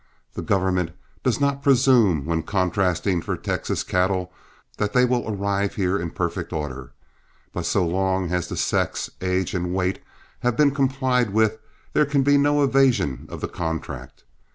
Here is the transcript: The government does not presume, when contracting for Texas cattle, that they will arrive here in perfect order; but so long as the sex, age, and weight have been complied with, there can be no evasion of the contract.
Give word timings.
The 0.33 0.41
government 0.41 0.93
does 1.21 1.39
not 1.39 1.61
presume, 1.61 2.25
when 2.25 2.41
contracting 2.41 3.21
for 3.21 3.37
Texas 3.37 3.83
cattle, 3.83 4.33
that 4.77 4.93
they 4.93 5.05
will 5.05 5.23
arrive 5.29 5.75
here 5.75 5.99
in 5.99 6.09
perfect 6.09 6.51
order; 6.51 6.91
but 7.53 7.67
so 7.67 7.85
long 7.85 8.31
as 8.31 8.47
the 8.47 8.57
sex, 8.57 9.11
age, 9.21 9.53
and 9.53 9.75
weight 9.75 9.99
have 10.39 10.57
been 10.57 10.73
complied 10.73 11.29
with, 11.29 11.59
there 11.93 12.07
can 12.07 12.23
be 12.23 12.35
no 12.35 12.63
evasion 12.63 13.27
of 13.29 13.41
the 13.41 13.47
contract. 13.47 14.23